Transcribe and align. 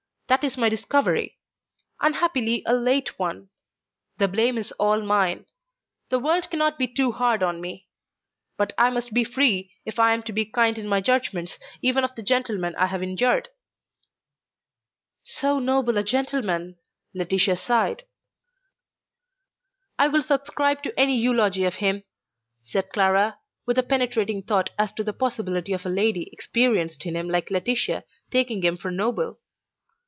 That 0.31 0.45
is 0.45 0.55
my 0.55 0.69
discovery; 0.69 1.37
unhappily 1.99 2.63
a 2.65 2.73
late 2.73 3.19
one. 3.19 3.49
The 4.17 4.29
blame 4.29 4.57
is 4.57 4.71
all 4.79 5.01
mine. 5.01 5.45
The 6.07 6.19
world 6.19 6.49
cannot 6.49 6.79
be 6.79 6.87
too 6.87 7.11
hard 7.11 7.43
on 7.43 7.59
me. 7.59 7.89
But 8.55 8.71
I 8.77 8.91
must 8.91 9.13
be 9.13 9.25
free 9.25 9.73
if 9.83 9.99
I 9.99 10.13
am 10.13 10.23
to 10.23 10.31
be 10.31 10.45
kind 10.45 10.77
in 10.77 10.87
my 10.87 11.01
judgements 11.01 11.59
even 11.81 12.05
of 12.05 12.15
the 12.15 12.23
gentleman 12.23 12.75
I 12.77 12.85
have 12.85 13.03
injured." 13.03 13.49
"So 15.25 15.59
noble 15.59 15.97
a 15.97 16.03
gentleman!" 16.03 16.77
Laetitia 17.13 17.57
sighed. 17.57 18.03
"I 19.99 20.07
will 20.07 20.23
subscribe 20.23 20.81
to 20.83 20.97
any 20.97 21.17
eulogy 21.17 21.65
of 21.65 21.75
him," 21.83 22.05
said 22.63 22.87
Clara, 22.93 23.37
with 23.65 23.77
a 23.77 23.83
penetrating 23.83 24.43
thought 24.43 24.69
as 24.79 24.93
to 24.93 25.03
the 25.03 25.11
possibility 25.11 25.73
of 25.73 25.85
a 25.85 25.89
lady 25.89 26.29
experienced 26.31 27.05
in 27.05 27.17
him 27.17 27.27
like 27.27 27.51
Laetitia 27.51 28.05
taking 28.31 28.63
him 28.63 28.77
for 28.77 28.89
noble. 28.91 29.37